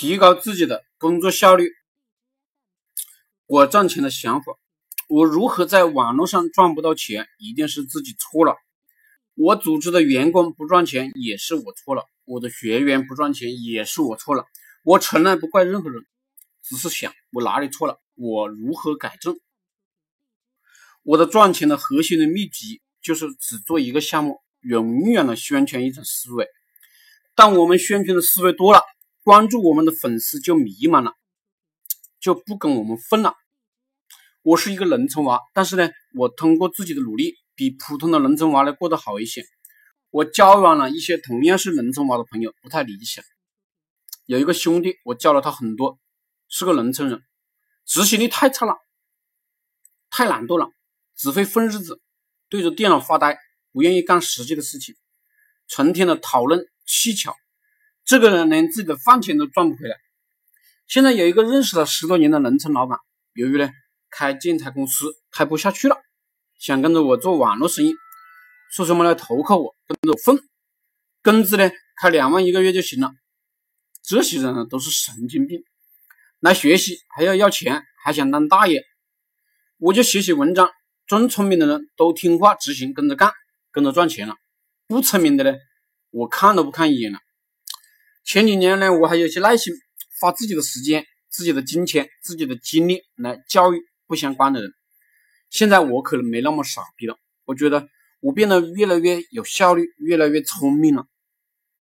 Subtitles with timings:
[0.00, 1.74] 提高自己的工作效率。
[3.44, 4.54] 我赚钱的想法，
[5.10, 8.54] 我如何在网络上赚不到钱，一定是自己错了。
[9.34, 12.04] 我组织的员工不赚钱，也是我错了。
[12.24, 14.46] 我的学员不赚钱，也是我错了。
[14.84, 16.02] 我从来不怪任何人，
[16.62, 19.38] 只是想我哪里错了，我如何改正。
[21.02, 26.48] 我的赚钱的核心的秘籍就是只做一个项目，永远的宣传一种思维。
[27.34, 28.80] 当我们宣传的思维多了，
[29.22, 31.12] 关注我们的粉丝就迷茫了，
[32.20, 33.34] 就不跟我们混了。
[34.42, 39.44] 我是一个农村娃，但是呢，我通过自己的努力，比普通的农村娃呢过得好一些。
[40.08, 43.22] 我交往了一些同样是农村娃的朋友，不太理想。
[44.24, 45.98] 有一个兄弟，我教了他很多，
[46.48, 47.22] 是个农村人，
[47.84, 48.76] 执行力太差了，
[50.08, 50.70] 太懒惰了，
[51.14, 52.00] 只会混日子，
[52.48, 53.38] 对着电脑发呆，
[53.70, 54.96] 不愿意干实际的事情，
[55.68, 56.66] 成天的讨论。
[56.86, 57.36] 技巧，
[58.10, 59.96] 这个人连自己的饭钱都赚不回来。
[60.88, 62.98] 现在有一个认识了十多年的农村老板，
[63.34, 63.70] 由于呢
[64.10, 65.96] 开建材公司开不下去了，
[66.58, 67.94] 想跟着我做网络生意，
[68.72, 70.42] 说什么来投靠我，跟着我混，
[71.22, 71.70] 工资呢
[72.02, 73.12] 开两万一个月就行了。
[74.02, 75.62] 这些人呢都是神经病，
[76.40, 78.82] 来学习还要要钱，还想当大爷。
[79.78, 80.68] 我就写写文章，
[81.06, 83.32] 真聪明的人都听话执行，跟着干，
[83.70, 84.34] 跟着赚钱了。
[84.88, 85.56] 不聪明的呢？
[86.10, 87.20] 我看都不看一眼了。
[88.32, 89.74] 前几年呢，我还有些耐心，
[90.20, 94.70] 花自己的时间、自己的金钱、自己的精力来教育不相关的人。
[95.50, 97.88] 现在我可能没那么傻逼了，我觉得
[98.20, 101.06] 我变得越来越有效率，越来越聪明了。